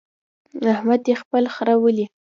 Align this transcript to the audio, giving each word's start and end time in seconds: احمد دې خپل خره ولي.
احمد 0.73 0.99
دې 1.05 1.13
خپل 1.21 1.43
خره 1.55 1.75
ولي. 1.83 2.05